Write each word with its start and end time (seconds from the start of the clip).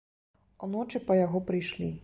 Уночы 0.69 1.03
па 1.11 1.19
яго 1.25 1.45
прыйшлі. 1.51 1.95